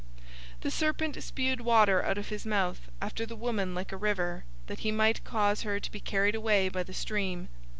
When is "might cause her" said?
4.91-5.79